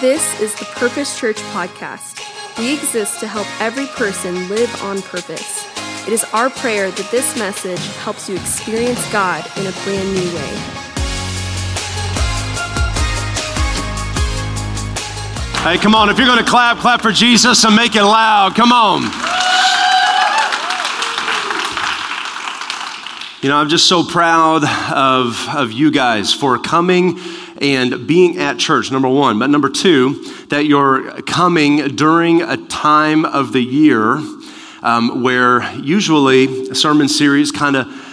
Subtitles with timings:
[0.00, 2.26] This is the Purpose Church podcast.
[2.56, 5.66] We exist to help every person live on purpose.
[6.06, 10.24] It is our prayer that this message helps you experience God in a brand new
[10.34, 10.56] way.
[15.64, 16.08] Hey, come on.
[16.08, 18.54] If you're going to clap, clap for Jesus and make it loud.
[18.54, 19.02] Come on.
[23.42, 27.18] You know, I'm just so proud of, of you guys for coming
[27.60, 29.38] and being at church, number one.
[29.38, 34.20] But number two, that you're coming during a time of the year
[34.82, 38.06] um, where usually sermon series kind of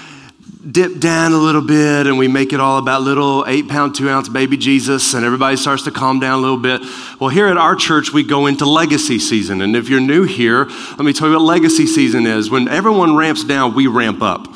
[0.70, 4.10] dip down a little bit and we make it all about little eight pound, two
[4.10, 6.82] ounce baby Jesus and everybody starts to calm down a little bit.
[7.22, 9.62] Well, here at our church, we go into legacy season.
[9.62, 12.50] And if you're new here, let me tell you what legacy season is.
[12.50, 14.48] When everyone ramps down, we ramp up.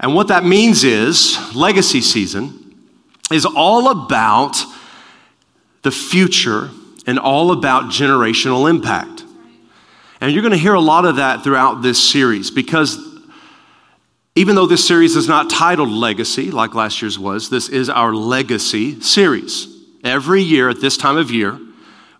[0.00, 2.61] And what that means is legacy season
[3.34, 4.56] is all about
[5.82, 6.70] the future
[7.06, 9.24] and all about generational impact.
[10.20, 12.96] And you're going to hear a lot of that throughout this series because
[14.34, 18.14] even though this series is not titled Legacy like last year's was, this is our
[18.14, 19.68] legacy series.
[20.04, 21.58] Every year at this time of year,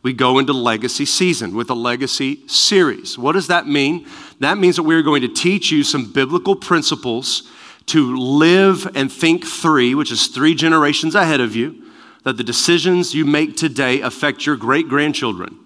[0.03, 3.17] we go into legacy season with a legacy series.
[3.17, 4.06] What does that mean?
[4.41, 7.48] That means that we're going to teach you some biblical principles
[7.86, 11.83] to live and think three, which is three generations ahead of you,
[12.25, 15.58] that the decisions you make today affect your great grandchildren.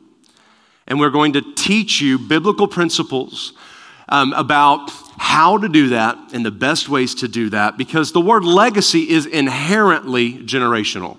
[0.87, 3.53] And we're going to teach you biblical principles
[4.09, 8.20] um, about how to do that and the best ways to do that because the
[8.20, 11.17] word legacy is inherently generational.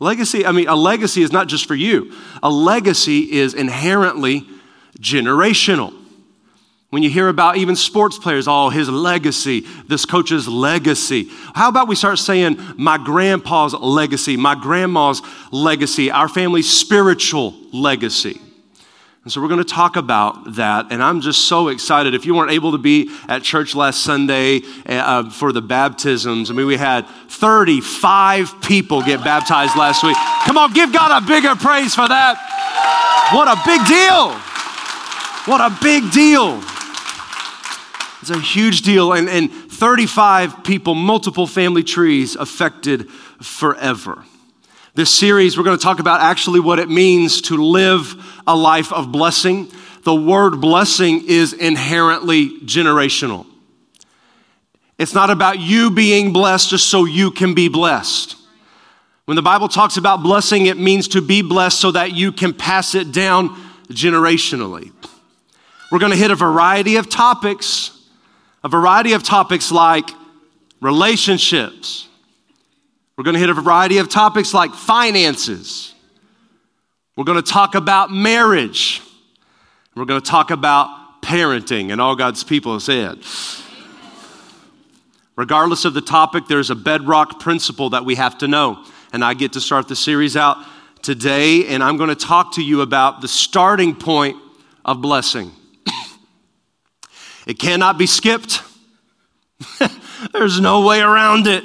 [0.00, 4.46] Legacy, I mean, a legacy is not just for you, a legacy is inherently
[4.98, 5.94] generational.
[6.94, 11.28] When you hear about even sports players, oh, his legacy, this coach's legacy.
[11.52, 18.40] How about we start saying my grandpa's legacy, my grandma's legacy, our family's spiritual legacy?
[19.24, 20.92] And so we're going to talk about that.
[20.92, 22.14] And I'm just so excited.
[22.14, 26.54] If you weren't able to be at church last Sunday uh, for the baptisms, I
[26.54, 30.16] mean, we had 35 people get baptized last week.
[30.44, 32.38] Come on, give God a bigger praise for that.
[33.34, 34.40] What a big deal!
[35.46, 36.62] What a big deal.
[38.24, 39.12] It's a huge deal.
[39.12, 43.10] And, and 35 people, multiple family trees affected
[43.42, 44.24] forever.
[44.94, 48.14] This series, we're going to talk about actually what it means to live
[48.46, 49.70] a life of blessing.
[50.04, 53.44] The word blessing is inherently generational.
[54.96, 58.36] It's not about you being blessed just so you can be blessed.
[59.26, 62.54] When the Bible talks about blessing, it means to be blessed so that you can
[62.54, 63.50] pass it down
[63.90, 64.92] generationally.
[65.92, 67.90] We're going to hit a variety of topics
[68.64, 70.08] a variety of topics like
[70.80, 72.08] relationships.
[73.16, 75.94] We're going to hit a variety of topics like finances.
[77.14, 79.02] We're going to talk about marriage.
[79.94, 83.18] We're going to talk about parenting, and all God's people have said.
[85.36, 88.84] Regardless of the topic, there's a bedrock principle that we have to know.
[89.12, 90.56] And I get to start the series out
[91.02, 94.36] today, and I'm going to talk to you about the starting point
[94.84, 95.52] of blessing.
[97.46, 98.62] It cannot be skipped.
[100.32, 101.64] There's no way around it.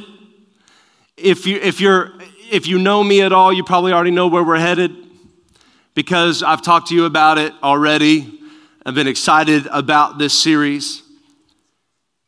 [1.17, 2.13] If you, if, you're,
[2.51, 4.95] if you know me at all, you probably already know where we're headed
[5.95, 8.39] because I've talked to you about it already.
[8.85, 11.03] I've been excited about this series.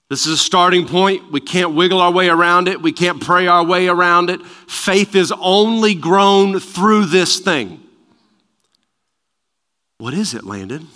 [0.09, 1.31] This is a starting point.
[1.31, 2.81] We can't wiggle our way around it.
[2.81, 4.45] We can't pray our way around it.
[4.67, 7.81] Faith is only grown through this thing.
[9.99, 10.89] What is it, Landon?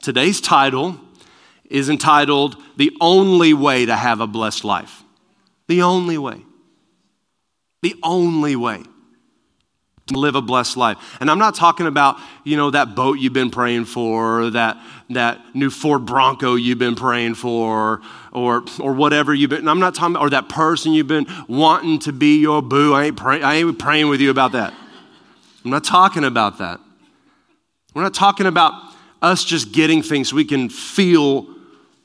[0.00, 1.00] Today's title
[1.72, 5.02] is entitled The Only Way to Have a Blessed Life.
[5.66, 6.42] The only way.
[7.80, 8.82] The only way
[10.08, 10.98] to live a blessed life.
[11.20, 14.76] And I'm not talking about, you know, that boat you've been praying for, that,
[15.10, 19.94] that new Ford Bronco you've been praying for, or, or whatever you've been, I'm not
[19.94, 22.92] talking about, or that person you've been wanting to be your boo.
[22.92, 24.74] I ain't, pray, I ain't praying with you about that.
[25.64, 26.80] I'm not talking about that.
[27.94, 28.74] We're not talking about
[29.22, 31.46] us just getting things so we can feel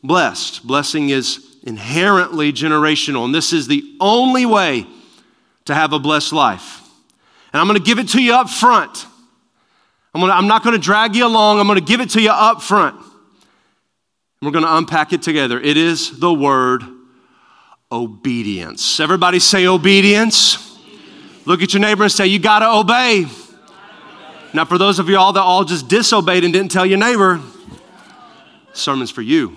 [0.04, 0.66] blessed.
[0.66, 4.86] Blessing is inherently generational, and this is the only way
[5.66, 6.82] to have a blessed life.
[7.52, 9.06] And I'm going to give it to you up front.
[10.14, 12.22] I'm, gonna, I'm not going to drag you along, I'm going to give it to
[12.22, 13.00] you up front.
[14.42, 15.60] We're going to unpack it together.
[15.60, 16.84] It is the word
[17.92, 19.00] obedience.
[19.00, 20.64] Everybody say obedience.
[21.46, 23.26] Look at your neighbor and say, You got to obey.
[24.54, 27.42] Now, for those of you all that all just disobeyed and didn't tell your neighbor,
[28.74, 29.56] sermon's for you.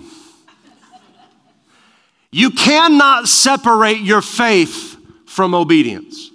[2.31, 6.31] You cannot separate your faith from obedience.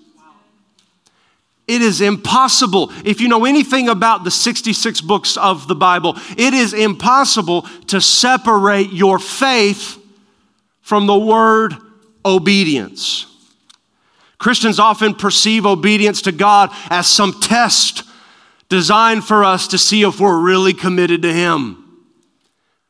[1.66, 2.92] It is impossible.
[3.04, 8.00] If you know anything about the 66 books of the Bible, it is impossible to
[8.00, 9.98] separate your faith
[10.80, 11.74] from the word
[12.24, 13.26] obedience.
[14.38, 18.04] Christians often perceive obedience to God as some test
[18.68, 21.85] designed for us to see if we're really committed to Him.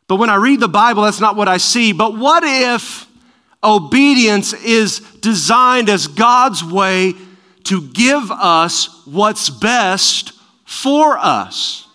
[0.08, 1.93] But when I read the Bible, that's not what I see.
[1.93, 3.06] But what if
[3.62, 7.14] obedience is designed as God's way
[7.64, 10.32] to give us what's best
[10.64, 11.88] for us?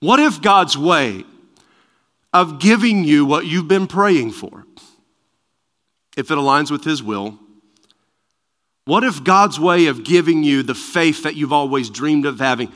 [0.00, 1.24] What if God's way
[2.32, 4.64] of giving you what you've been praying for,
[6.16, 7.38] if it aligns with His will,
[8.84, 12.72] what if God's way of giving you the faith that you've always dreamed of having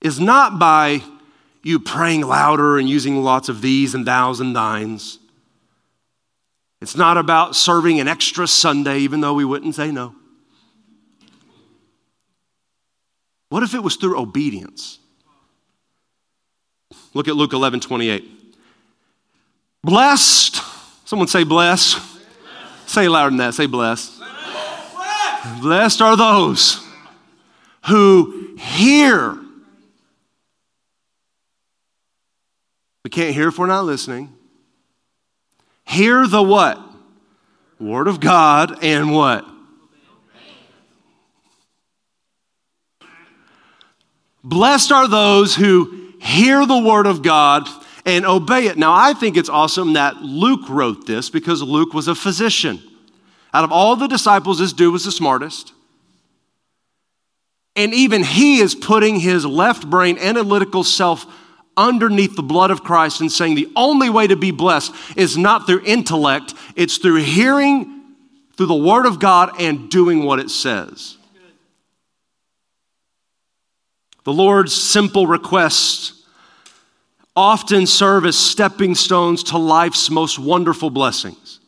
[0.00, 1.02] is not by
[1.62, 5.18] you praying louder and using lots of these and thous and thines?
[6.80, 10.14] It's not about serving an extra Sunday, even though we wouldn't say no.
[13.50, 14.98] What if it was through obedience?
[17.12, 18.24] Look at Luke 11 28.
[19.82, 20.62] Blessed,
[21.04, 22.00] someone say blessed.
[22.86, 24.20] Say louder than that, say blessed.
[25.60, 26.84] Blessed are those
[27.86, 29.38] who hear.
[33.04, 34.34] We can't hear if we're not listening.
[35.84, 36.80] Hear the what?
[37.78, 39.46] Word of God and what?
[44.42, 47.68] Blessed are those who hear the word of God
[48.06, 48.78] and obey it.
[48.78, 52.82] Now, I think it's awesome that Luke wrote this because Luke was a physician.
[53.52, 55.72] Out of all the disciples, this dude was the smartest.
[57.76, 61.26] And even he is putting his left brain analytical self
[61.76, 65.66] underneath the blood of Christ and saying the only way to be blessed is not
[65.66, 68.00] through intellect, it's through hearing
[68.56, 71.16] through the Word of God and doing what it says.
[74.24, 76.22] The Lord's simple requests
[77.34, 81.59] often serve as stepping stones to life's most wonderful blessings.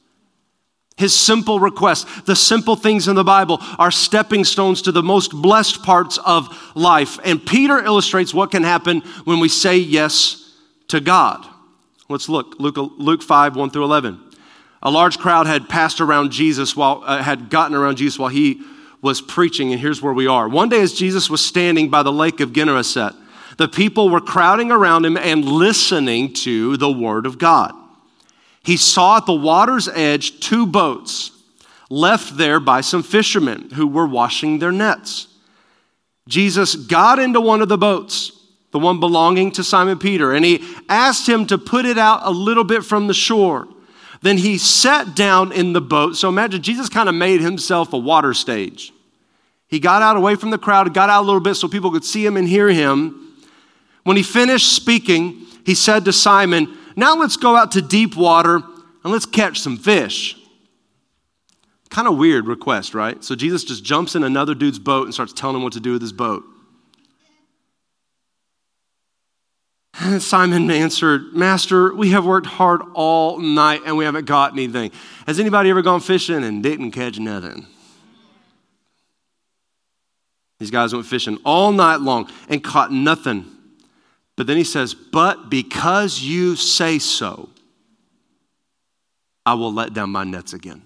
[0.97, 5.33] His simple request, the simple things in the Bible, are stepping stones to the most
[5.33, 7.19] blessed parts of life.
[7.25, 10.55] And Peter illustrates what can happen when we say yes
[10.89, 11.47] to God.
[12.09, 14.21] Let's look Luke, Luke 5 1 through 11.
[14.83, 18.63] A large crowd had passed around Jesus while, uh, had gotten around Jesus while he
[19.01, 20.49] was preaching, and here's where we are.
[20.49, 23.15] One day, as Jesus was standing by the lake of Gennesaret,
[23.57, 27.75] the people were crowding around him and listening to the word of God
[28.63, 31.33] he saw at the water's edge two boats
[31.91, 35.29] left there by some fishermen who were washing their nets.
[36.29, 38.33] Jesus got into one of the boats,
[38.71, 42.31] the one belonging to Simon Peter, and he asked him to put it out a
[42.31, 43.69] little bit from the shore.
[44.23, 46.17] Then he sat down in the boat.
[46.17, 48.93] So imagine Jesus kind of made himself a water stage.
[49.67, 52.05] He got out away from the crowd, got out a little bit so people could
[52.05, 53.35] see him and hear him.
[54.05, 58.57] When he finished speaking, he said to Simon, now let's go out to deep water
[58.57, 60.37] and let's catch some fish.
[61.91, 63.23] Kind of weird request, right?
[63.23, 65.93] So Jesus just jumps in another dude's boat and starts telling him what to do
[65.93, 66.43] with his boat.
[70.21, 74.91] Simon answered, Master, we have worked hard all night and we haven't got anything.
[75.27, 77.67] Has anybody ever gone fishing and didn't catch nothing?
[80.59, 83.45] These guys went fishing all night long and caught nothing.
[84.43, 87.49] But then he says, But because you say so,
[89.47, 90.83] I will let down my nets again.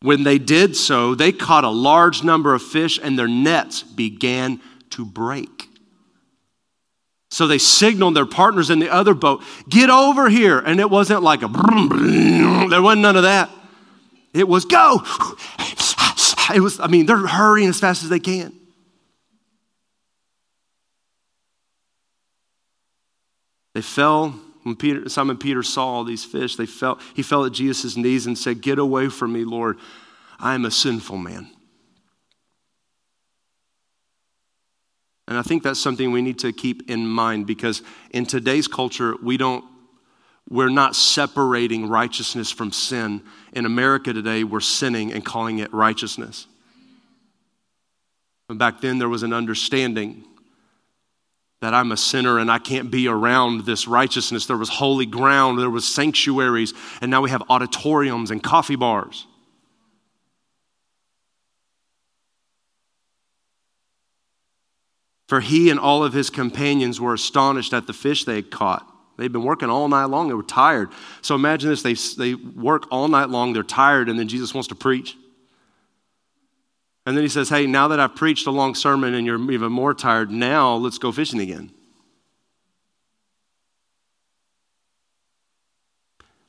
[0.00, 4.62] When they did so, they caught a large number of fish and their nets began
[4.88, 5.68] to break.
[7.30, 10.58] So they signaled their partners in the other boat, get over here.
[10.58, 11.48] And it wasn't like a,
[12.70, 13.50] there wasn't none of that.
[14.32, 15.02] It was go.
[16.54, 18.57] It was, I mean, they're hurrying as fast as they can.
[23.78, 24.30] They fell
[24.64, 26.56] when Peter, Simon Peter saw all these fish.
[26.56, 29.78] They fell, he fell at Jesus' knees and said, Get away from me, Lord.
[30.40, 31.48] I am a sinful man.
[35.28, 39.14] And I think that's something we need to keep in mind because in today's culture,
[39.22, 39.64] we don't,
[40.50, 43.22] we're not separating righteousness from sin.
[43.52, 46.48] In America today, we're sinning and calling it righteousness.
[48.48, 50.24] And back then, there was an understanding
[51.60, 54.46] that I'm a sinner and I can't be around this righteousness.
[54.46, 59.26] There was holy ground, there was sanctuaries, and now we have auditoriums and coffee bars.
[65.28, 68.90] For he and all of his companions were astonished at the fish they had caught.
[69.18, 70.28] They'd been working all night long.
[70.28, 70.90] They were tired.
[71.22, 74.68] So imagine this they, they work all night long, they're tired, and then Jesus wants
[74.68, 75.16] to preach.
[77.08, 79.72] And then he says, Hey, now that I've preached a long sermon and you're even
[79.72, 81.70] more tired, now let's go fishing again.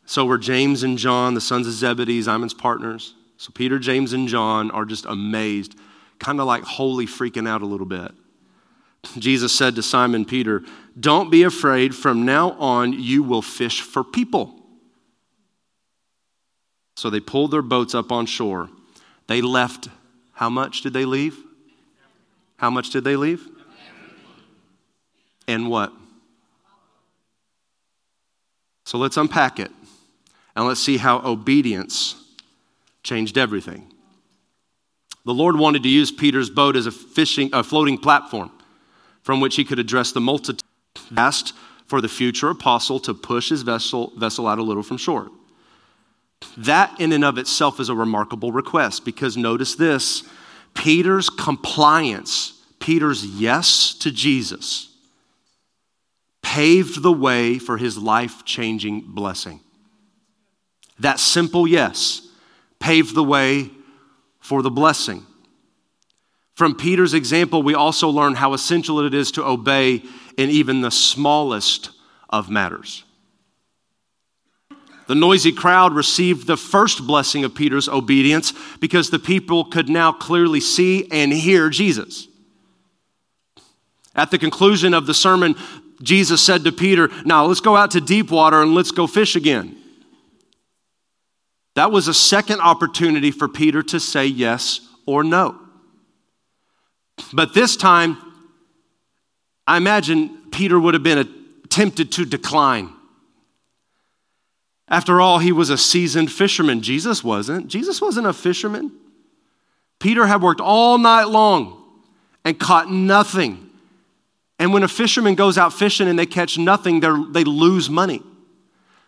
[0.05, 3.13] So we're James and John, the sons of Zebedee, Simon's partners.
[3.37, 5.77] So Peter, James, and John are just amazed,
[6.19, 8.11] kind of like holy freaking out a little bit.
[9.17, 10.63] Jesus said to Simon Peter,
[10.99, 11.95] Don't be afraid.
[11.95, 14.61] From now on, you will fish for people.
[16.97, 18.69] So they pulled their boats up on shore.
[19.27, 19.87] They left,
[20.39, 21.37] how much did they leave?
[22.55, 23.45] How much did they leave?
[25.49, 25.91] And what?
[28.85, 29.69] So let's unpack it
[30.55, 32.15] and let's see how obedience
[33.03, 33.91] changed everything.
[35.25, 38.49] The Lord wanted to use Peter's boat as a fishing, a floating platform
[39.23, 40.63] from which he could address the multitude.
[41.17, 41.53] Asked
[41.85, 45.29] for the future apostle to push his vessel, vessel out a little from shore.
[46.57, 50.23] That, in and of itself, is a remarkable request because notice this
[50.73, 54.89] Peter's compliance, Peter's yes to Jesus,
[56.41, 59.61] paved the way for his life changing blessing.
[60.99, 62.27] That simple yes
[62.79, 63.71] paved the way
[64.39, 65.25] for the blessing.
[66.55, 70.03] From Peter's example, we also learn how essential it is to obey
[70.37, 71.91] in even the smallest
[72.29, 73.03] of matters.
[75.09, 80.11] The noisy crowd received the first blessing of Peter's obedience because the people could now
[80.11, 82.27] clearly see and hear Jesus.
[84.13, 85.55] At the conclusion of the sermon,
[86.03, 89.35] Jesus said to Peter, Now let's go out to deep water and let's go fish
[89.35, 89.75] again.
[91.73, 95.59] That was a second opportunity for Peter to say yes or no.
[97.33, 98.15] But this time,
[99.65, 101.27] I imagine Peter would have been
[101.67, 102.93] tempted to decline.
[104.89, 106.81] After all, he was a seasoned fisherman.
[106.81, 107.67] Jesus wasn't.
[107.67, 108.91] Jesus wasn't a fisherman.
[109.99, 111.83] Peter had worked all night long
[112.43, 113.69] and caught nothing.
[114.57, 118.23] And when a fisherman goes out fishing and they catch nothing, they lose money.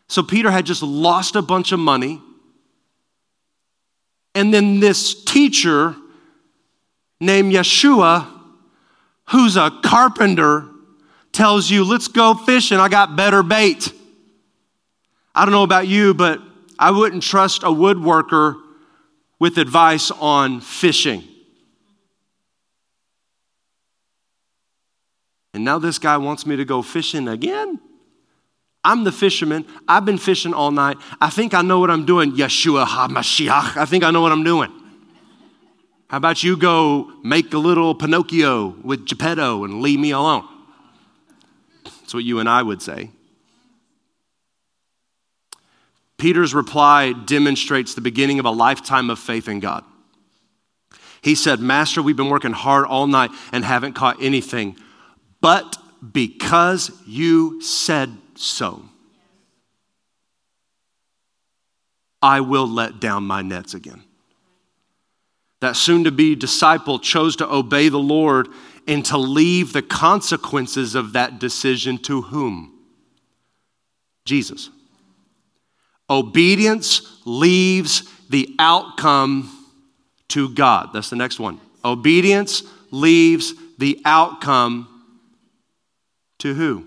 [0.08, 2.22] So Peter had just lost a bunch of money.
[4.36, 5.96] And then this teacher
[7.20, 8.28] named Yeshua,
[9.30, 10.68] who's a carpenter,
[11.32, 12.78] tells you, let's go fishing.
[12.78, 13.94] I got better bait.
[15.34, 16.42] I don't know about you, but
[16.78, 18.62] I wouldn't trust a woodworker
[19.40, 21.24] with advice on fishing.
[25.54, 27.80] And now this guy wants me to go fishing again?
[28.84, 29.66] I'm the fisherman.
[29.88, 30.98] I've been fishing all night.
[31.20, 32.32] I think I know what I'm doing.
[32.34, 33.78] Yeshua HaMashiach.
[33.78, 34.72] I think I know what I'm doing.
[36.08, 40.48] How about you go make a little Pinocchio with Geppetto and leave me alone?
[41.84, 43.12] That's what you and I would say.
[46.22, 49.84] Peter's reply demonstrates the beginning of a lifetime of faith in God.
[51.24, 54.78] He said, Master, we've been working hard all night and haven't caught anything,
[55.42, 55.78] but
[56.14, 58.84] because you said so,
[62.22, 64.04] I will let down my nets again
[65.60, 68.48] that soon to be disciple chose to obey the Lord
[68.88, 72.78] and to leave the consequences of that decision to whom?
[74.26, 74.70] Jesus.
[76.12, 79.50] Obedience leaves the outcome
[80.28, 80.90] to God.
[80.94, 81.62] That's the next one.
[81.86, 84.90] Obedience leaves the outcome
[86.40, 86.86] to who?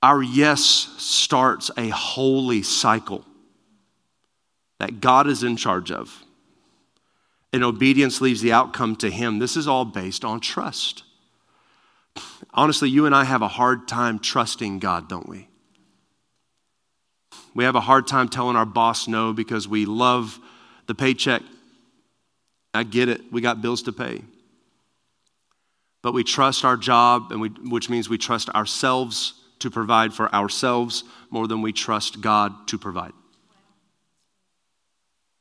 [0.00, 0.60] Our yes
[0.98, 3.24] starts a holy cycle
[4.78, 6.22] that God is in charge of.
[7.52, 9.40] And obedience leaves the outcome to Him.
[9.40, 11.02] This is all based on trust.
[12.52, 15.48] Honestly, you and I have a hard time trusting God, don't we?
[17.54, 20.38] We have a hard time telling our boss no because we love
[20.86, 21.42] the paycheck.
[22.74, 24.22] I get it, we got bills to pay.
[26.02, 30.32] But we trust our job, and we, which means we trust ourselves to provide for
[30.34, 33.12] ourselves more than we trust God to provide.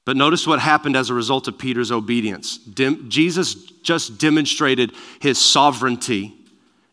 [0.06, 2.58] But notice what happened as a result of Peter's obedience.
[2.58, 6.34] Dem- Jesus just demonstrated his sovereignty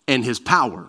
[0.06, 0.88] and his power.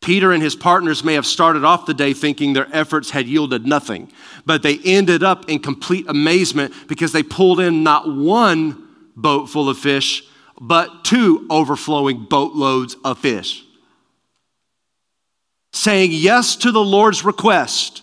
[0.00, 3.66] Peter and his partners may have started off the day thinking their efforts had yielded
[3.66, 4.10] nothing,
[4.46, 9.68] but they ended up in complete amazement because they pulled in not one boat full
[9.68, 10.24] of fish,
[10.60, 13.64] but two overflowing boatloads of fish.
[15.72, 18.02] Saying yes to the Lord's request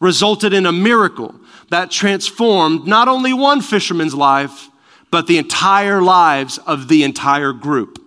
[0.00, 1.34] resulted in a miracle
[1.70, 4.68] that transformed not only one fisherman's life,
[5.10, 8.01] but the entire lives of the entire group.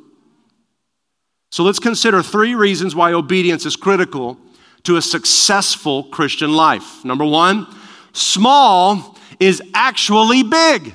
[1.56, 4.38] So let's consider three reasons why obedience is critical
[4.84, 7.06] to a successful Christian life.
[7.06, 7.66] Number one,
[8.12, 10.94] small is actually big.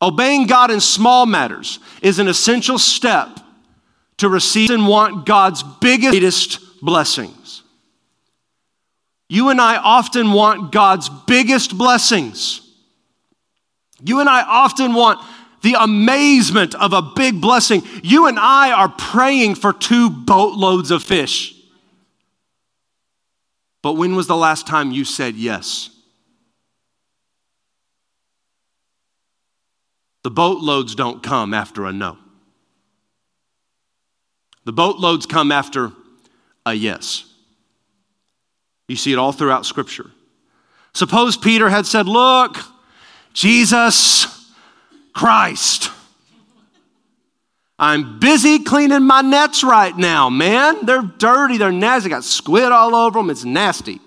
[0.00, 3.38] Obeying God in small matters is an essential step
[4.16, 7.64] to receive and want God's biggest greatest blessings.
[9.28, 12.62] You and I often want God's biggest blessings.
[14.02, 15.22] You and I often want
[15.62, 17.82] the amazement of a big blessing.
[18.02, 21.54] You and I are praying for two boatloads of fish.
[23.82, 25.90] But when was the last time you said yes?
[30.22, 32.16] The boatloads don't come after a no.
[34.64, 35.90] The boatloads come after
[36.64, 37.24] a yes.
[38.86, 40.10] You see it all throughout Scripture.
[40.94, 42.58] Suppose Peter had said, Look,
[43.32, 44.31] Jesus
[45.12, 45.90] Christ.
[47.78, 50.86] I'm busy cleaning my nets right now, man.
[50.86, 52.10] They're dirty, they're nasty.
[52.10, 53.30] got squid all over them.
[53.30, 54.00] It's nasty.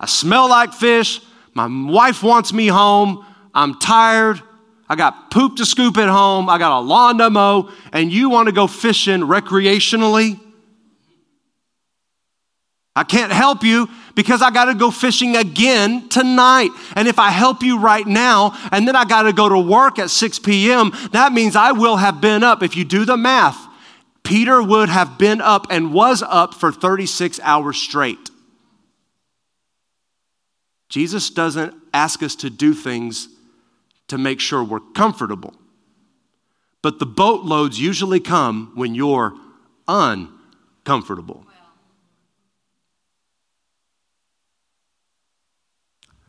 [0.00, 1.20] I smell like fish.
[1.54, 3.24] My wife wants me home.
[3.54, 4.42] I'm tired.
[4.88, 6.48] I got poop to scoop at home.
[6.48, 7.70] I got a lawn to mow.
[7.92, 10.40] And you want to go fishing recreationally?
[12.96, 16.70] I can't help you because I got to go fishing again tonight.
[16.94, 19.98] And if I help you right now and then I got to go to work
[19.98, 22.62] at 6 p.m., that means I will have been up.
[22.62, 23.58] If you do the math,
[24.22, 28.30] Peter would have been up and was up for 36 hours straight.
[30.88, 33.28] Jesus doesn't ask us to do things
[34.08, 35.54] to make sure we're comfortable.
[36.82, 39.34] But the boatloads usually come when you're
[39.88, 41.43] uncomfortable.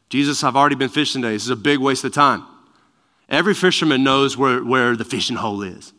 [0.09, 1.33] Jesus, I've already been fishing today.
[1.33, 2.45] This is a big waste of time.
[3.27, 5.93] Every fisherman knows where, where the fishing hole is.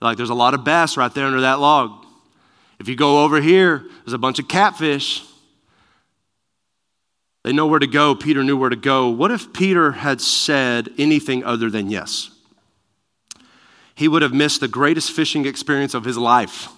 [0.00, 2.04] Like, there's a lot of bass right there under that log.
[2.78, 5.24] If you go over here, there's a bunch of catfish.
[7.42, 8.14] They know where to go.
[8.14, 9.08] Peter knew where to go.
[9.08, 12.30] What if Peter had said anything other than yes?
[13.94, 16.68] He would have missed the greatest fishing experience of his life.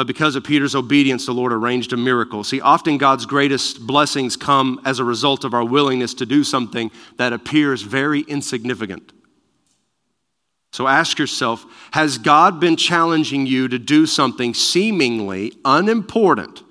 [0.00, 2.42] But because of Peter's obedience, the Lord arranged a miracle.
[2.42, 6.90] See, often God's greatest blessings come as a result of our willingness to do something
[7.18, 9.12] that appears very insignificant.
[10.72, 16.62] So ask yourself Has God been challenging you to do something seemingly unimportant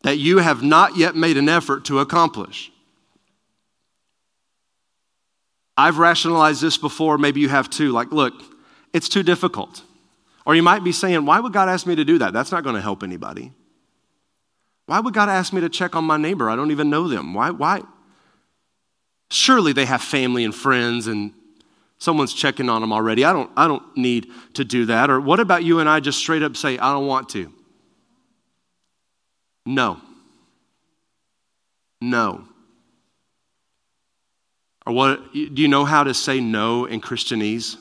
[0.00, 2.72] that you have not yet made an effort to accomplish?
[5.76, 7.92] I've rationalized this before, maybe you have too.
[7.92, 8.32] Like, look,
[8.94, 9.82] it's too difficult.
[10.48, 12.32] Or you might be saying, Why would God ask me to do that?
[12.32, 13.52] That's not going to help anybody.
[14.86, 16.48] Why would God ask me to check on my neighbor?
[16.48, 17.34] I don't even know them.
[17.34, 17.50] Why?
[17.50, 17.82] Why?
[19.30, 21.34] Surely they have family and friends and
[21.98, 23.26] someone's checking on them already.
[23.26, 25.10] I don't, I don't need to do that.
[25.10, 27.52] Or what about you and I just straight up say, I don't want to?
[29.66, 30.00] No.
[32.00, 32.44] No.
[34.86, 37.76] Or what, do you know how to say no in Christianese?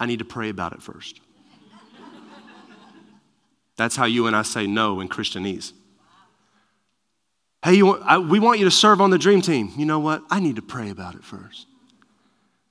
[0.00, 1.20] I need to pray about it first.
[3.76, 5.72] That's how you and I say no in Christianese.
[7.62, 9.72] Hey, you want, I, we want you to serve on the dream team.
[9.76, 10.22] You know what?
[10.30, 11.66] I need to pray about it first.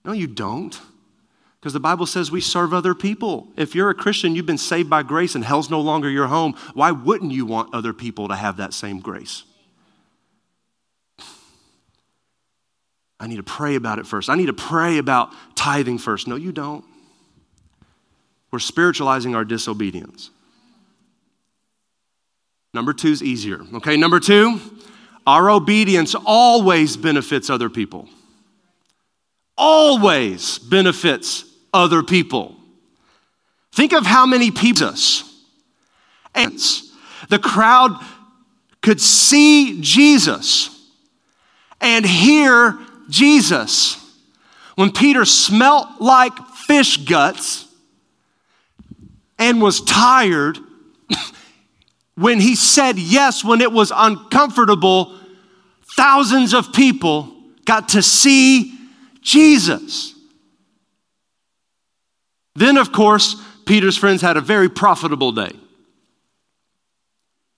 [0.04, 0.80] No, you don't.
[1.60, 3.50] Because the Bible says we serve other people.
[3.56, 6.56] If you're a Christian, you've been saved by grace and hell's no longer your home.
[6.74, 9.44] Why wouldn't you want other people to have that same grace?
[13.20, 14.30] I need to pray about it first.
[14.30, 16.28] I need to pray about tithing first.
[16.28, 16.86] No, you don't.
[18.52, 20.32] We're spiritualizing our disobedience.
[22.74, 23.62] Number two is easier.
[23.76, 24.60] Okay, number two,
[25.26, 28.08] our obedience always benefits other people.
[29.58, 32.56] Always benefits other people.
[33.72, 34.94] Think of how many people
[36.36, 36.92] ants.
[37.30, 38.04] The crowd
[38.82, 40.76] could see Jesus
[41.82, 43.98] and hear Jesus.
[44.76, 47.66] When Peter smelt like fish guts,
[49.39, 50.60] and was tired,
[52.15, 55.17] when he said yes when it was uncomfortable,
[55.95, 57.34] thousands of people
[57.65, 58.78] got to see
[59.21, 60.13] Jesus.
[62.56, 65.52] Then, of course, Peter's friends had a very profitable day.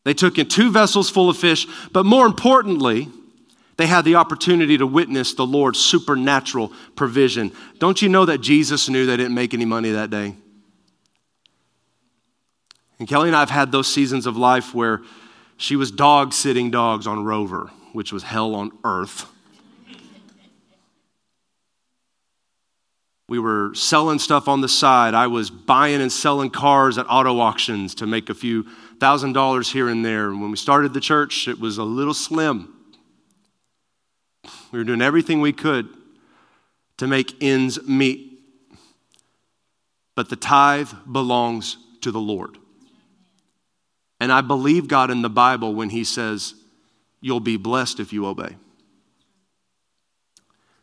[0.03, 3.09] They took in two vessels full of fish, but more importantly,
[3.77, 7.51] they had the opportunity to witness the Lord's supernatural provision.
[7.79, 10.35] Don't you know that Jesus knew they didn't make any money that day?
[13.01, 15.01] And Kelly and I have had those seasons of life where
[15.57, 19.25] she was dog sitting dogs on Rover, which was hell on earth.
[23.27, 25.15] We were selling stuff on the side.
[25.15, 28.67] I was buying and selling cars at auto auctions to make a few
[28.99, 30.29] thousand dollars here and there.
[30.29, 32.71] And when we started the church, it was a little slim.
[34.71, 35.89] We were doing everything we could
[36.97, 38.43] to make ends meet.
[40.13, 42.59] But the tithe belongs to the Lord.
[44.21, 46.53] And I believe God in the Bible when He says,
[47.21, 48.55] You'll be blessed if you obey.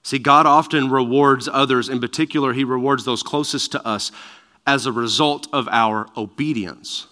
[0.03, 1.88] See, God often rewards others.
[1.88, 4.11] In particular, He rewards those closest to us
[4.66, 7.07] as a result of our obedience.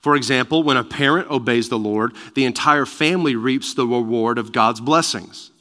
[0.00, 4.50] For example, when a parent obeys the Lord, the entire family reaps the reward of
[4.50, 5.52] God's blessings.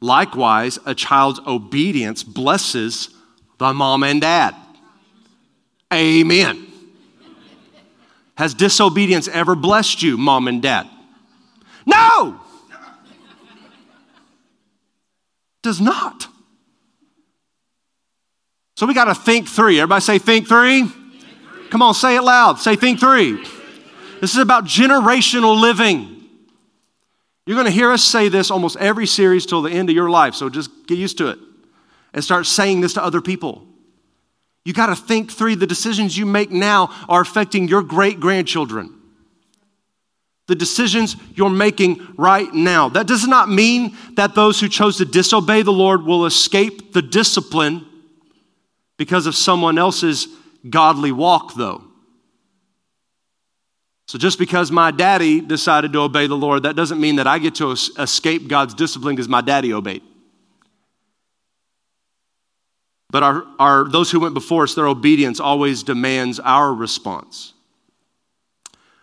[0.00, 3.10] Likewise, a child's obedience blesses
[3.58, 4.56] the mom and dad.
[5.92, 6.67] Amen.
[8.38, 10.88] Has disobedience ever blessed you, mom and dad?
[11.84, 12.40] No!
[15.60, 16.28] does not.
[18.76, 19.80] So we got to think three.
[19.80, 20.84] Everybody say, think three.
[20.84, 21.68] think three.
[21.68, 22.60] Come on, say it loud.
[22.60, 23.44] Say, think three.
[24.20, 26.22] This is about generational living.
[27.44, 30.10] You're going to hear us say this almost every series till the end of your
[30.10, 31.40] life, so just get used to it
[32.14, 33.66] and start saying this to other people.
[34.68, 35.54] You got to think three.
[35.54, 38.98] The decisions you make now are affecting your great grandchildren
[40.48, 42.88] the decisions you're making right now.
[42.88, 47.02] That does not mean that those who chose to disobey the Lord will escape the
[47.02, 47.86] discipline
[48.96, 50.26] because of someone else's
[50.68, 51.84] godly walk, though.
[54.06, 57.38] So, just because my daddy decided to obey the Lord, that doesn't mean that I
[57.38, 60.02] get to escape God's discipline because my daddy obeyed.
[63.10, 67.54] But our, our, those who went before us, their obedience always demands our response.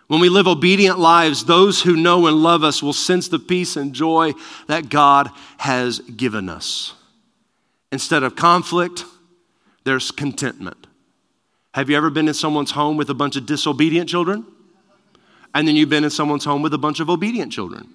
[0.07, 3.75] When we live obedient lives, those who know and love us will sense the peace
[3.75, 4.33] and joy
[4.67, 6.93] that God has given us.
[7.91, 9.03] Instead of conflict,
[9.83, 10.85] there's contentment.
[11.73, 14.45] Have you ever been in someone's home with a bunch of disobedient children?
[15.55, 17.89] And then you've been in someone's home with a bunch of obedient children.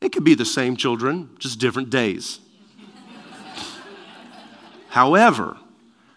[0.00, 2.40] It could be the same children, just different days.
[4.94, 5.56] However,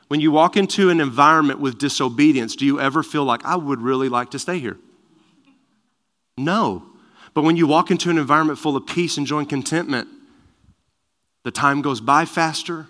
[0.08, 3.82] when you walk into an environment with disobedience, do you ever feel like, I would
[3.82, 4.78] really like to stay here?
[6.38, 6.84] No.
[7.34, 10.08] But when you walk into an environment full of peace and joy and contentment,
[11.44, 12.86] the time goes by faster.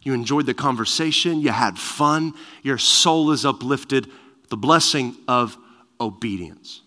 [0.00, 1.42] You enjoyed the conversation.
[1.42, 2.32] You had fun.
[2.62, 4.10] Your soul is uplifted.
[4.48, 5.58] The blessing of
[6.00, 6.80] obedience.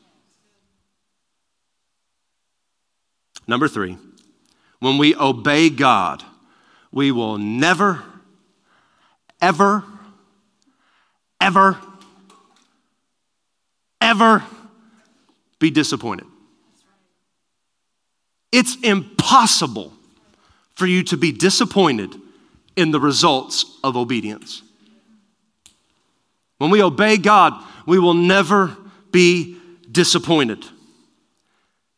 [3.48, 3.96] Number three,
[4.80, 6.24] when we obey God,
[6.92, 8.04] we will never,
[9.42, 9.84] ever,
[11.40, 11.78] ever,
[14.02, 14.44] ever
[15.60, 16.28] be disappointed.
[18.52, 19.94] It's impossible
[20.76, 22.16] for you to be disappointed
[22.76, 24.62] in the results of obedience.
[26.58, 27.54] When we obey God,
[27.86, 28.76] we will never
[29.12, 29.58] be
[29.92, 30.66] disappointed.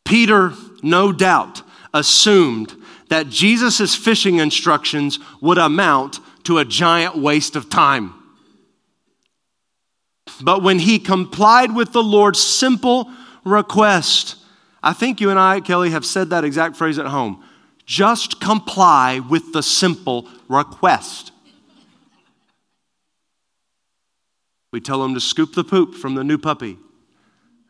[0.04, 0.52] Peter,
[0.82, 1.62] no doubt,
[1.94, 2.74] assumed
[3.08, 8.14] that Jesus' fishing instructions would amount to a giant waste of time.
[10.40, 13.10] But when he complied with the Lord's simple
[13.44, 14.36] request.
[14.82, 17.42] I think you and I, Kelly, have said that exact phrase at home.
[17.84, 21.32] Just comply with the simple request.
[24.72, 26.78] We tell them to scoop the poop from the new puppy.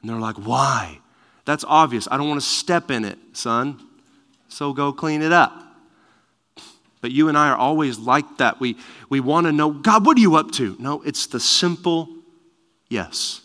[0.00, 1.00] And they're like, why?
[1.44, 2.06] That's obvious.
[2.10, 3.80] I don't want to step in it, son.
[4.48, 5.61] So go clean it up.
[7.02, 8.60] But you and I are always like that.
[8.60, 8.78] We,
[9.10, 10.74] we want to know, God, what are you up to?
[10.78, 12.08] No, it's the simple
[12.88, 13.42] yes.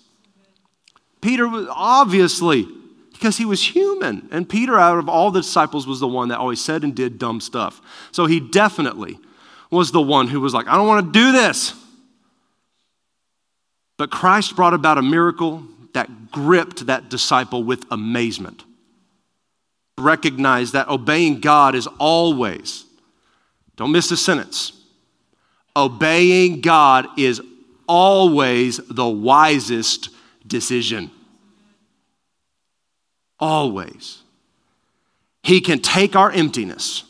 [1.19, 2.67] Peter was obviously,
[3.11, 4.29] because he was human.
[4.31, 7.19] And Peter, out of all the disciples, was the one that always said and did
[7.19, 7.81] dumb stuff.
[8.11, 9.19] So he definitely
[9.71, 11.73] was the one who was like, I don't want to do this.
[13.97, 18.63] But Christ brought about a miracle that gripped that disciple with amazement.
[19.97, 22.85] Recognize that obeying God is always,
[23.77, 24.73] don't miss the sentence,
[25.75, 27.41] obeying God is
[27.87, 30.09] always the wisest
[30.45, 31.11] decision.
[33.39, 34.23] Always.
[35.43, 37.03] He can take our emptiness,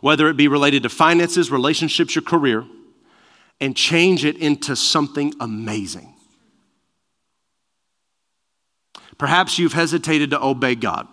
[0.00, 2.64] whether it be related to finances, relationships, or career,
[3.60, 6.12] and change it into something amazing.
[9.16, 11.06] Perhaps you've hesitated to obey God.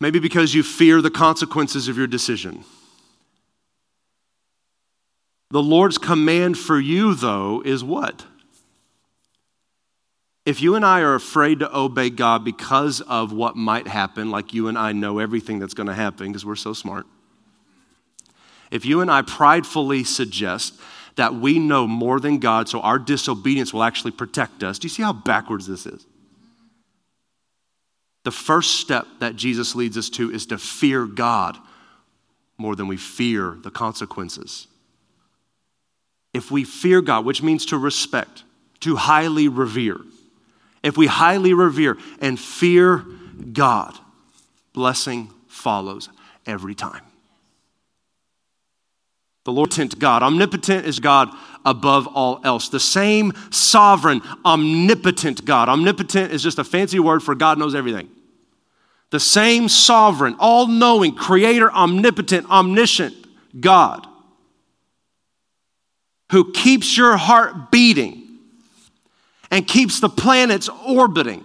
[0.00, 2.64] Maybe because you fear the consequences of your decision.
[5.50, 8.24] The Lord's command for you, though, is what?
[10.46, 14.54] If you and I are afraid to obey God because of what might happen, like
[14.54, 17.06] you and I know everything that's going to happen because we're so smart,
[18.70, 20.80] If you and I pridefully suggest
[21.16, 24.90] that we know more than God, so our disobedience will actually protect us, do you
[24.90, 26.06] see how backwards this is?
[28.24, 31.56] The first step that Jesus leads us to is to fear God
[32.58, 34.66] more than we fear the consequences.
[36.34, 38.44] If we fear God, which means to respect,
[38.80, 40.00] to highly revere,
[40.82, 43.04] if we highly revere and fear
[43.52, 43.98] God,
[44.72, 46.08] blessing follows
[46.46, 47.02] every time.
[49.44, 50.22] The Lord omnipotent God.
[50.22, 51.30] Omnipotent is God
[51.64, 52.68] above all else.
[52.68, 55.68] The same sovereign, omnipotent God.
[55.68, 58.10] Omnipotent is just a fancy word for God knows everything.
[59.10, 63.14] The same sovereign, all knowing, creator, omnipotent, omniscient
[63.58, 64.06] God
[66.30, 68.38] who keeps your heart beating
[69.50, 71.44] and keeps the planets orbiting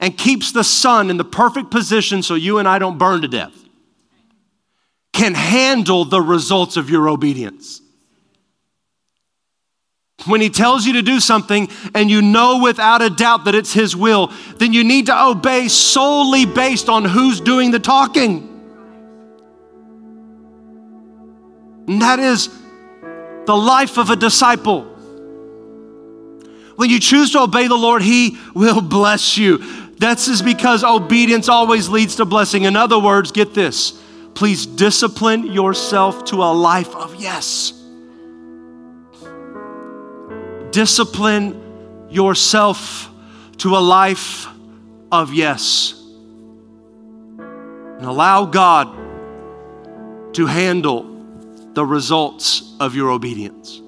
[0.00, 3.28] and keeps the sun in the perfect position so you and I don't burn to
[3.28, 3.61] death
[5.12, 7.80] can handle the results of your obedience.
[10.26, 13.72] When he tells you to do something and you know without a doubt that it's
[13.72, 18.48] his will, then you need to obey solely based on who's doing the talking.
[21.88, 22.48] And that is
[23.46, 24.84] the life of a disciple.
[26.76, 29.58] When you choose to obey the Lord, he will bless you.
[29.98, 32.62] That's just because obedience always leads to blessing.
[32.64, 34.01] In other words, get this
[34.34, 37.72] please discipline yourself to a life of yes.
[40.70, 43.10] Discipline yourself
[43.58, 44.46] to a life
[45.10, 45.94] of yes.
[47.38, 51.02] And allow God to handle
[51.74, 53.80] the results of your obedience.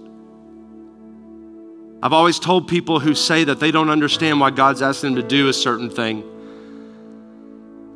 [2.03, 5.23] I've always told people who say that they don't understand why God's asked them to
[5.23, 6.23] do a certain thing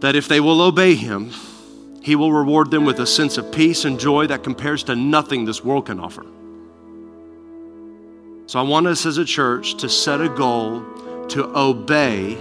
[0.01, 1.31] that if they will obey Him,
[2.09, 5.45] he will reward them with a sense of peace and joy that compares to nothing
[5.45, 6.25] this world can offer.
[8.47, 10.81] So I want us as a church to set a goal
[11.29, 12.33] to obey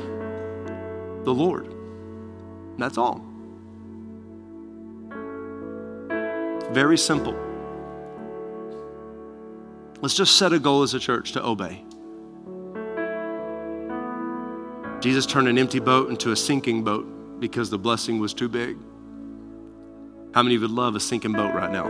[1.25, 1.75] the Lord.
[2.77, 3.21] That's all.
[6.71, 7.35] Very simple.
[9.99, 11.83] Let's just set a goal as a church to obey.
[15.01, 18.77] Jesus turned an empty boat into a sinking boat because the blessing was too big.
[20.37, 21.87] How many would love a sinking boat right now?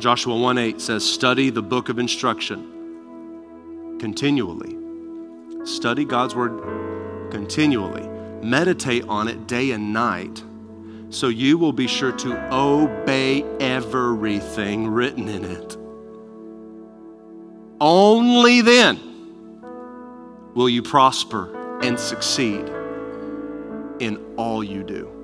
[0.00, 4.78] Joshua 1 8 says, Study the book of instruction continually.
[5.66, 8.08] Study God's word continually.
[8.42, 10.42] Meditate on it day and night
[11.10, 15.76] so you will be sure to obey everything written in it.
[17.78, 18.98] Only then
[20.54, 22.70] will you prosper and succeed
[24.00, 25.21] in all you do.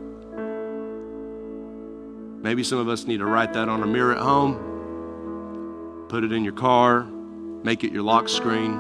[2.41, 6.33] Maybe some of us need to write that on a mirror at home, put it
[6.33, 8.73] in your car, make it your lock screen,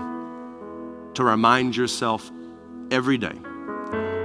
[1.14, 2.30] to remind yourself
[2.90, 3.36] every day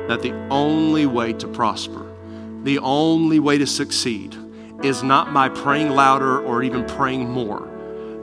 [0.07, 2.05] that the only way to prosper,
[2.63, 4.35] the only way to succeed,
[4.83, 7.72] is not by praying louder or even praying more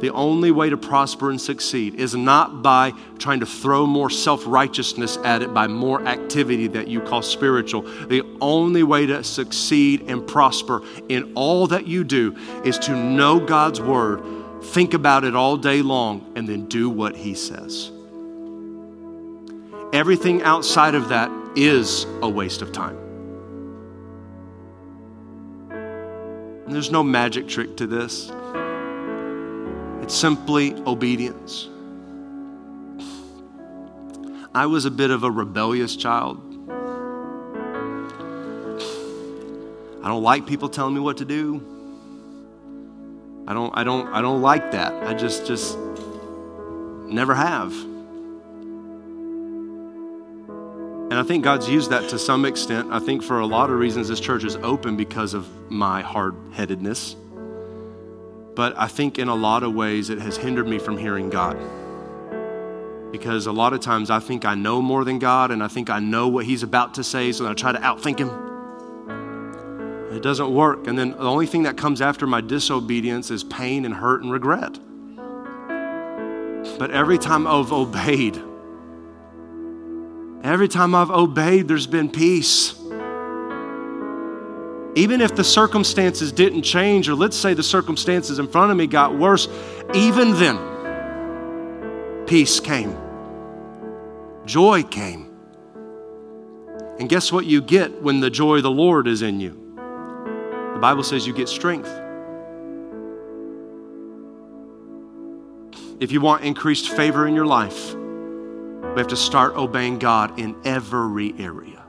[0.01, 4.43] the only way to prosper and succeed is not by trying to throw more self
[4.47, 7.83] righteousness at it by more activity that you call spiritual.
[7.83, 12.35] The only way to succeed and prosper in all that you do
[12.65, 14.23] is to know God's word,
[14.65, 17.93] think about it all day long, and then do what He says.
[19.93, 22.97] Everything outside of that is a waste of time.
[26.69, 28.31] There's no magic trick to this
[30.11, 31.69] simply obedience.
[34.53, 36.39] I was a bit of a rebellious child.
[40.03, 41.63] I don't like people telling me what to do.
[43.47, 45.07] I don't I don't I don't like that.
[45.07, 45.79] I just just
[47.07, 47.73] never have.
[51.11, 52.93] And I think God's used that to some extent.
[52.93, 57.17] I think for a lot of reasons this church is open because of my hard-headedness.
[58.55, 61.57] But I think in a lot of ways it has hindered me from hearing God.
[63.13, 65.91] Because a lot of times I think I know more than God and I think
[65.91, 68.31] I know what He's about to say, so I try to outthink Him.
[70.17, 70.87] It doesn't work.
[70.87, 74.33] And then the only thing that comes after my disobedience is pain and hurt and
[74.33, 74.79] regret.
[76.79, 78.37] But every time I've obeyed,
[80.43, 82.80] every time I've obeyed, there's been peace.
[84.97, 88.87] Even if the circumstances didn't change, or let's say the circumstances in front of me
[88.87, 89.49] got worse,
[89.95, 90.59] even then,
[92.27, 92.97] peace came,
[94.47, 95.27] joy came.
[96.99, 99.57] And guess what you get when the joy of the Lord is in you?
[100.75, 101.89] The Bible says you get strength.
[106.01, 110.57] If you want increased favor in your life, we have to start obeying God in
[110.65, 111.80] every area.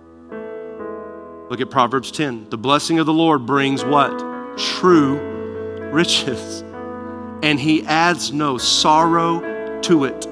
[1.51, 2.49] Look at Proverbs 10.
[2.49, 4.57] The blessing of the Lord brings what?
[4.57, 5.19] True
[5.91, 6.61] riches.
[7.43, 10.25] And he adds no sorrow to it,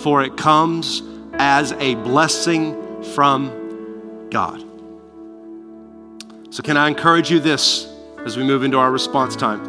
[0.00, 4.64] for it comes as a blessing from God.
[6.50, 7.86] So, can I encourage you this
[8.26, 9.62] as we move into our response time?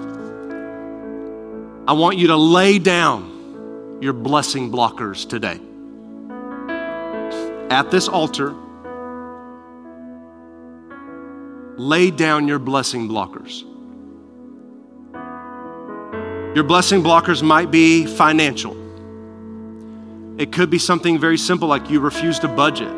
[1.88, 5.60] I want you to lay down your blessing blockers today.
[7.70, 8.56] At this altar,
[11.80, 13.64] lay down your blessing blockers.
[16.54, 18.76] Your blessing blockers might be financial.
[20.38, 22.92] It could be something very simple like you refuse to budget.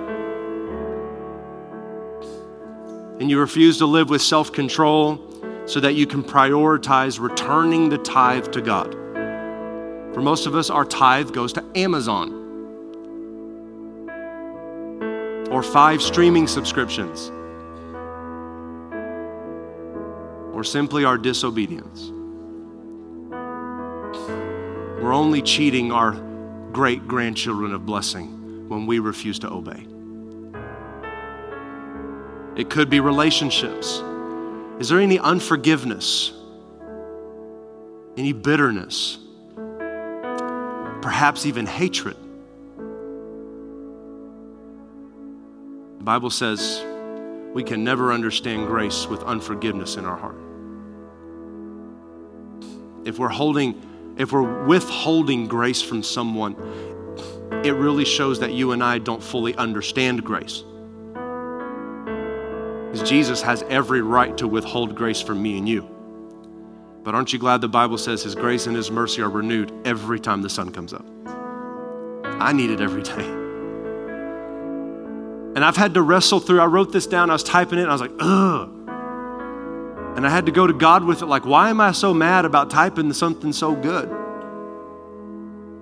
[3.19, 5.19] And you refuse to live with self control
[5.67, 8.93] so that you can prioritize returning the tithe to God.
[10.13, 12.39] For most of us, our tithe goes to Amazon
[15.51, 17.31] or five streaming subscriptions
[20.61, 22.11] or simply our disobedience.
[25.01, 26.11] We're only cheating our
[26.71, 29.87] great grandchildren of blessing when we refuse to obey.
[32.55, 34.03] It could be relationships.
[34.77, 36.31] Is there any unforgiveness?
[38.15, 39.17] Any bitterness?
[41.01, 42.17] Perhaps even hatred?
[45.97, 46.85] The Bible says
[47.51, 50.50] we can never understand grace with unforgiveness in our heart.
[53.05, 53.81] If we're holding
[54.17, 56.55] if we're withholding grace from someone,
[57.63, 60.63] it really shows that you and I don't fully understand grace.
[62.91, 65.89] Because Jesus has every right to withhold grace from me and you.
[67.03, 70.19] But aren't you glad the Bible says His grace and His mercy are renewed every
[70.19, 71.05] time the sun comes up?
[72.23, 73.25] I need it every day.
[75.55, 77.89] And I've had to wrestle through, I wrote this down, I was typing it, and
[77.89, 78.80] I was like, ugh.
[80.15, 82.45] And I had to go to God with it, like, why am I so mad
[82.45, 84.09] about typing something so good?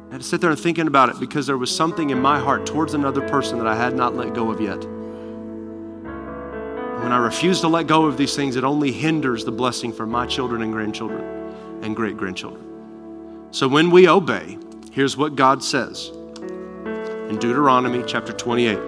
[0.10, 2.40] I had to sit there and thinking about it because there was something in my
[2.40, 4.84] heart towards another person that I had not let go of yet.
[7.00, 9.94] And when I refuse to let go of these things, it only hinders the blessing
[9.94, 11.24] for my children and grandchildren
[11.82, 12.66] and great grandchildren.
[13.52, 14.58] So when we obey,
[14.92, 18.80] here's what God says in Deuteronomy chapter 28.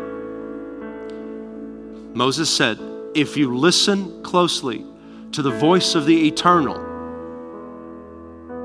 [2.16, 2.80] Moses said,
[3.16, 4.86] If you listen closely
[5.34, 6.76] to the voice of the eternal,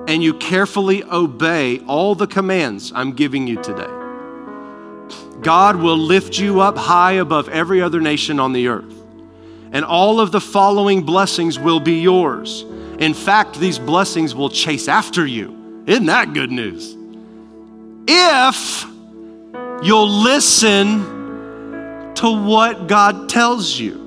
[0.09, 3.91] and you carefully obey all the commands I'm giving you today,
[5.43, 8.93] God will lift you up high above every other nation on the earth.
[9.73, 12.65] And all of the following blessings will be yours.
[12.99, 15.85] In fact, these blessings will chase after you.
[15.87, 16.97] Isn't that good news?
[18.09, 18.87] If
[19.83, 21.01] you'll listen
[22.15, 24.06] to what God tells you.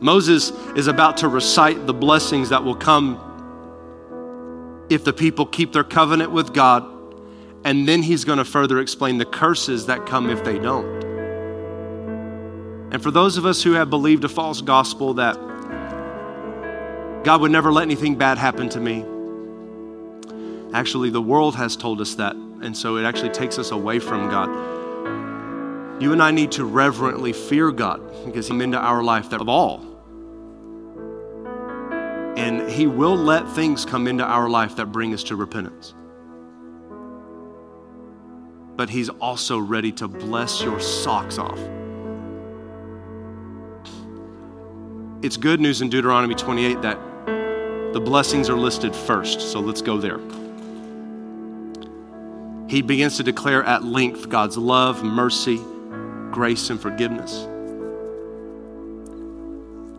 [0.00, 3.22] Moses is about to recite the blessings that will come
[4.90, 6.84] if the people keep their covenant with God,
[7.64, 11.04] and then he's going to further explain the curses that come if they don't.
[12.92, 15.34] And for those of us who have believed a false gospel that
[17.24, 19.04] God would never let anything bad happen to me,
[20.72, 24.30] actually, the world has told us that, and so it actually takes us away from
[24.30, 24.75] God.
[25.98, 29.40] You and I need to reverently fear God because He came into our life that
[29.40, 29.82] of all.
[32.36, 35.94] And He will let things come into our life that bring us to repentance.
[38.76, 41.58] But He's also ready to bless your socks off.
[45.22, 46.98] It's good news in Deuteronomy 28 that
[47.94, 49.40] the blessings are listed first.
[49.40, 50.20] So let's go there.
[52.68, 55.58] He begins to declare at length God's love, mercy,
[56.36, 57.46] grace, and forgiveness.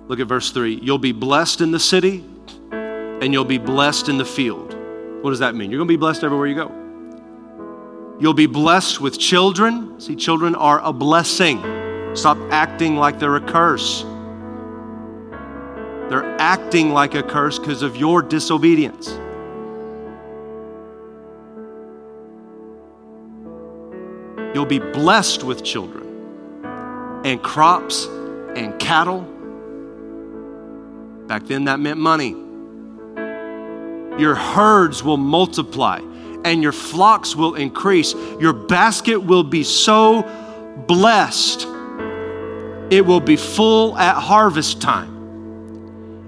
[0.08, 0.80] Look at verse 3.
[0.84, 2.24] You'll be blessed in the city
[2.72, 4.76] and you'll be blessed in the field.
[5.24, 5.72] What does that mean?
[5.72, 8.18] You're going to be blessed everywhere you go.
[8.20, 10.00] You'll be blessed with children.
[10.00, 11.58] See, children are a blessing.
[12.16, 14.04] Stop acting like they're a curse.
[16.12, 19.08] They're acting like a curse because of your disobedience.
[24.54, 26.07] You'll be blessed with children
[27.24, 28.08] and crops
[28.56, 29.22] and cattle.
[31.28, 32.36] Back then, that meant money.
[34.20, 36.00] Your herds will multiply
[36.46, 38.14] and your flocks will increase.
[38.40, 40.24] Your basket will be so
[40.88, 41.68] blessed,
[42.90, 45.14] it will be full at harvest time.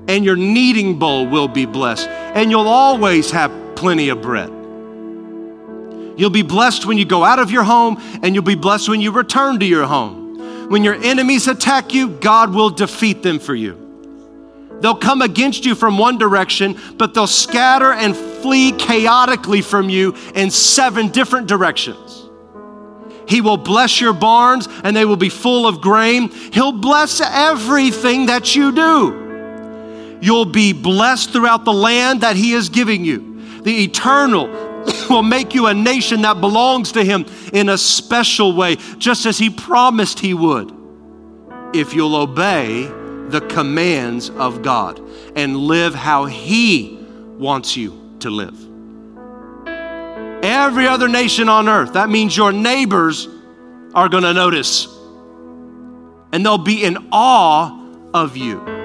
[0.09, 4.49] and your kneading bowl will be blessed, and you'll always have plenty of bread.
[6.17, 9.01] You'll be blessed when you go out of your home, and you'll be blessed when
[9.01, 10.18] you return to your home.
[10.69, 13.87] When your enemies attack you, God will defeat them for you.
[14.81, 20.15] They'll come against you from one direction, but they'll scatter and flee chaotically from you
[20.35, 22.29] in seven different directions.
[23.27, 26.29] He will bless your barns and they will be full of grain.
[26.29, 30.19] He'll bless everything that you do.
[30.21, 33.61] You'll be blessed throughout the land that He is giving you.
[33.61, 34.68] The eternal
[35.09, 39.37] will make you a nation that belongs to Him in a special way, just as
[39.37, 40.73] He promised He would.
[41.73, 42.83] If you'll obey
[43.29, 45.01] the commands of God
[45.35, 46.97] and live how He
[47.37, 48.57] wants you to live.
[50.43, 53.27] Every other nation on earth, that means your neighbors
[53.93, 54.87] are going to notice
[56.31, 57.75] and they'll be in awe
[58.13, 58.78] of you.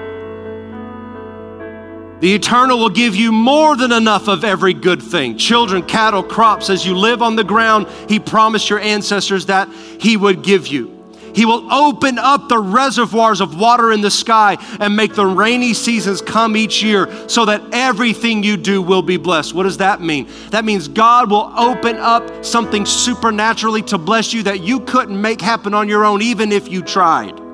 [2.19, 6.69] The eternal will give you more than enough of every good thing children, cattle, crops.
[6.69, 10.95] As you live on the ground, He promised your ancestors that He would give you.
[11.35, 15.73] He will open up the reservoirs of water in the sky and make the rainy
[15.73, 19.53] seasons come each year so that everything you do will be blessed.
[19.53, 20.29] What does that mean?
[20.51, 25.41] That means God will open up something supernaturally to bless you that you couldn't make
[25.41, 27.44] happen on your own, even if you tried.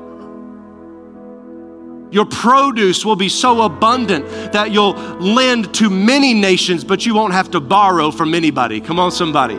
[2.12, 7.32] Your produce will be so abundant that you'll lend to many nations, but you won't
[7.32, 8.82] have to borrow from anybody.
[8.82, 9.55] Come on, somebody.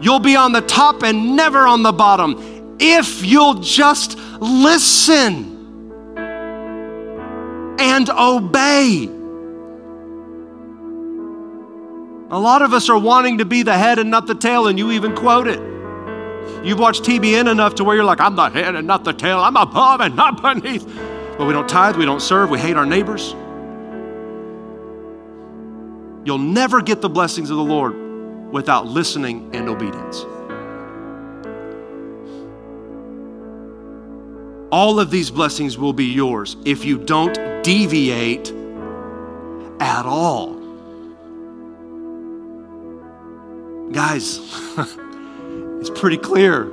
[0.00, 5.58] You'll be on the top and never on the bottom if you'll just listen
[7.78, 9.08] and obey.
[12.30, 14.78] A lot of us are wanting to be the head and not the tail, and
[14.78, 15.60] you even quote it.
[16.64, 19.40] You've watched TBN enough to where you're like, I'm the head and not the tail.
[19.40, 20.84] I'm above and not beneath.
[21.38, 23.34] But we don't tithe, we don't serve, we hate our neighbors.
[26.22, 30.26] You'll never get the blessings of the Lord without listening and obedience.
[34.70, 37.34] All of these blessings will be yours if you don't
[37.64, 38.52] deviate
[39.80, 40.60] at all.
[43.90, 44.38] Guys,
[45.80, 46.64] it's pretty clear.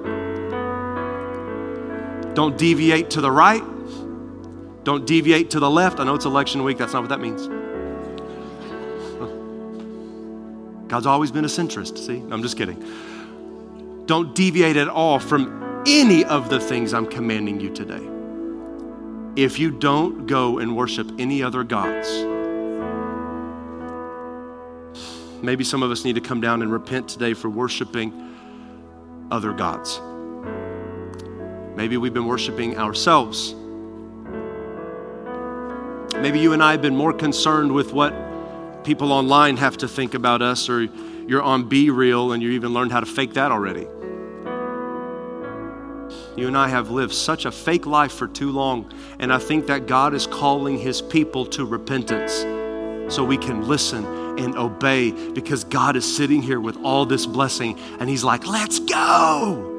[2.34, 3.64] Don't deviate to the right.
[4.84, 6.00] Don't deviate to the left.
[6.00, 7.48] I know it's election week, that's not what that means.
[10.88, 12.24] God's always been a centrist, see?
[12.30, 12.84] I'm just kidding.
[14.06, 18.06] Don't deviate at all from any of the things I'm commanding you today.
[19.42, 22.08] If you don't go and worship any other gods,
[25.42, 28.28] maybe some of us need to come down and repent today for worshiping
[29.32, 30.02] other gods.
[31.76, 33.54] Maybe we've been worshiping ourselves.
[36.16, 38.14] Maybe you and I have been more concerned with what
[38.84, 40.84] people online have to think about us, or
[41.28, 43.88] you're on BeReal and you even learned how to fake that already.
[46.36, 49.68] You and I have lived such a fake life for too long, and I think
[49.68, 52.34] that God is calling His people to repentance
[53.14, 57.80] so we can listen and obey because God is sitting here with all this blessing,
[58.00, 59.77] and He's like, let's go.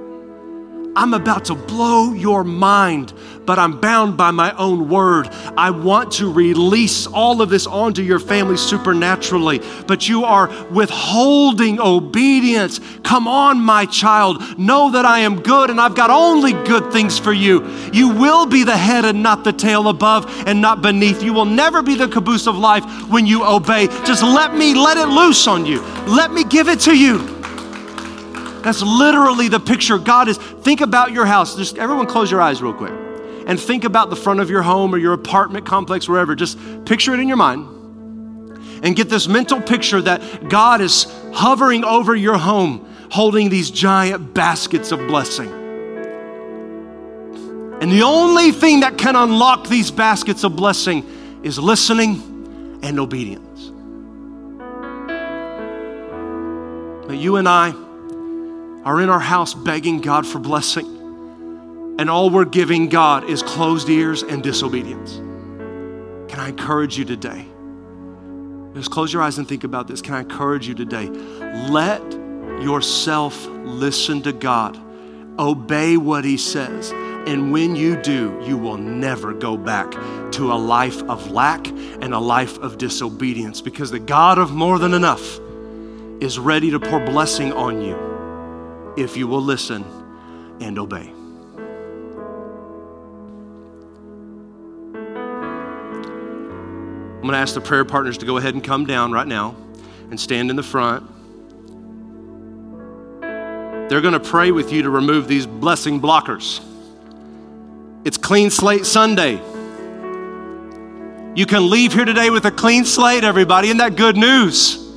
[0.99, 3.13] I'm about to blow your mind,
[3.47, 5.29] but I'm bound by my own word.
[5.57, 11.79] I want to release all of this onto your family supernaturally, but you are withholding
[11.79, 12.81] obedience.
[13.05, 14.59] Come on, my child.
[14.59, 17.65] Know that I am good and I've got only good things for you.
[17.93, 21.23] You will be the head and not the tail, above and not beneath.
[21.23, 23.87] You will never be the caboose of life when you obey.
[24.05, 25.81] Just let me let it loose on you.
[26.09, 27.38] Let me give it to you.
[28.69, 30.37] That's literally the picture God is.
[30.37, 31.57] Think about your house.
[31.57, 32.93] Just everyone close your eyes real quick.
[33.47, 36.35] And think about the front of your home or your apartment complex, wherever.
[36.35, 37.67] Just picture it in your mind.
[38.83, 44.35] And get this mental picture that God is hovering over your home, holding these giant
[44.35, 45.49] baskets of blessing.
[47.81, 53.71] And the only thing that can unlock these baskets of blessing is listening and obedience.
[57.09, 57.73] But you and I,
[58.89, 60.87] are in our house begging God for blessing,
[61.99, 65.17] and all we're giving God is closed ears and disobedience.
[66.33, 67.45] Can I encourage you today?
[68.73, 70.01] Just close your eyes and think about this.
[70.01, 71.07] Can I encourage you today?
[71.69, 72.01] Let
[72.63, 74.81] yourself listen to God,
[75.39, 76.91] obey what He says.
[76.93, 79.91] And when you do, you will never go back
[80.33, 84.79] to a life of lack and a life of disobedience because the God of more
[84.79, 85.39] than enough
[86.23, 88.08] is ready to pour blessing on you
[88.99, 89.85] if you will listen
[90.61, 91.13] and obey.
[97.17, 99.55] I'm going to ask the prayer partners to go ahead and come down right now
[100.11, 101.07] and stand in the front.
[103.89, 106.65] They're going to pray with you to remove these blessing blockers.
[108.05, 109.35] It's Clean Slate Sunday.
[111.35, 113.69] You can leave here today with a clean slate, everybody.
[113.69, 114.88] Isn't that good news?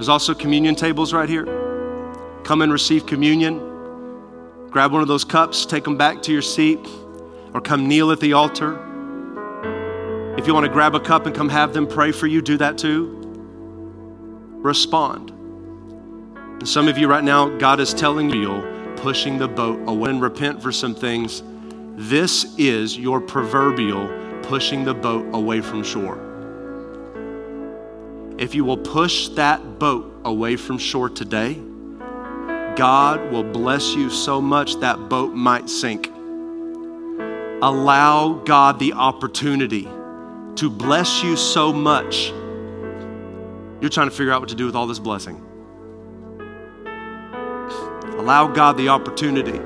[0.00, 1.44] There's also communion tables right here.
[2.42, 3.58] Come and receive communion.
[4.70, 6.78] Grab one of those cups, take them back to your seat,
[7.52, 8.78] or come kneel at the altar.
[10.38, 12.56] If you want to grab a cup and come have them pray for you, do
[12.56, 13.18] that too
[14.62, 15.32] respond.
[15.32, 20.22] And some of you right now, God is telling you, pushing the boat away and
[20.22, 21.42] repent for some things.
[21.96, 24.08] This is your proverbial
[24.44, 26.29] pushing the boat away from shore.
[28.40, 31.60] If you will push that boat away from shore today,
[32.74, 36.08] God will bless you so much that boat might sink.
[37.62, 39.86] Allow God the opportunity
[40.56, 42.32] to bless you so much
[43.80, 45.36] you're trying to figure out what to do with all this blessing.
[48.18, 49.58] Allow God the opportunity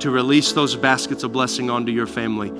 [0.00, 2.50] to release those baskets of blessing onto your family.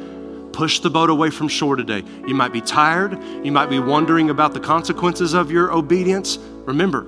[0.52, 2.02] Push the boat away from shore today.
[2.26, 3.18] You might be tired.
[3.44, 6.38] You might be wondering about the consequences of your obedience.
[6.66, 7.06] Remember,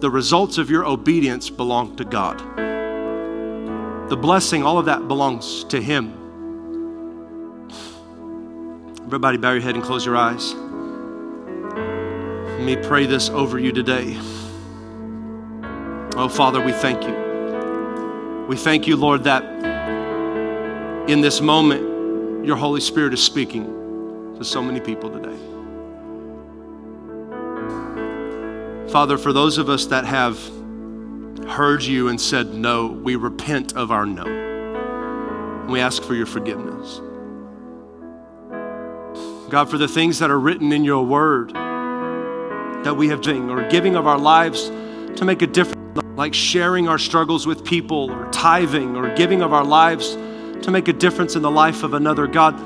[0.00, 2.38] the results of your obedience belong to God.
[4.08, 6.14] The blessing, all of that belongs to Him.
[9.04, 10.54] Everybody, bow your head and close your eyes.
[12.58, 14.16] Let me pray this over you today.
[16.16, 18.46] Oh, Father, we thank you.
[18.48, 19.44] We thank you, Lord, that
[21.08, 21.87] in this moment,
[22.48, 23.66] your Holy Spirit is speaking
[24.38, 25.36] to so many people today.
[28.90, 30.38] Father, for those of us that have
[31.46, 34.24] heard you and said no, we repent of our no.
[34.24, 37.02] And we ask for your forgiveness.
[39.50, 43.68] God, for the things that are written in your word, that we have doing or
[43.68, 44.68] giving of our lives
[45.16, 49.52] to make a difference, like sharing our struggles with people or tithing or giving of
[49.52, 50.16] our lives
[50.62, 52.26] to make a difference in the life of another.
[52.26, 52.58] God,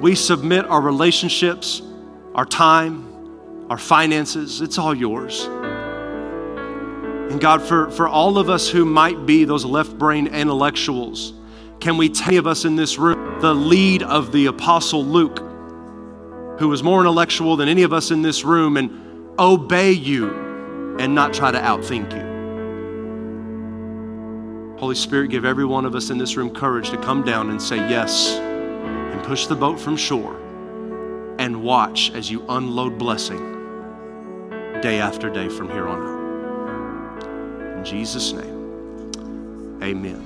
[0.00, 1.82] we submit our relationships,
[2.34, 5.44] our time, our finances, it's all yours.
[7.30, 11.32] And God, for, for all of us who might be those left brain intellectuals,
[11.78, 15.38] can we tell of us in this room the lead of the Apostle Luke,
[16.58, 18.90] who was more intellectual than any of us in this room, and
[19.38, 22.29] obey you and not try to outthink you.
[24.80, 27.60] Holy Spirit, give every one of us in this room courage to come down and
[27.60, 30.40] say yes and push the boat from shore
[31.38, 33.38] and watch as you unload blessing
[34.80, 37.76] day after day from here on out.
[37.76, 40.24] In Jesus' name, amen.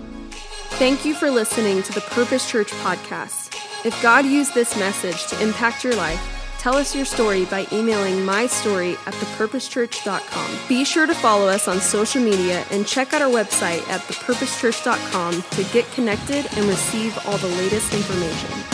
[0.79, 3.57] Thank you for listening to the Purpose Church podcast.
[3.85, 8.25] If God used this message to impact your life, Tell us your story by emailing
[8.25, 10.59] my story at thepurposechurch.com.
[10.67, 15.43] Be sure to follow us on social media and check out our website at thepurposechurch.com
[15.43, 18.74] to get connected and receive all the latest information.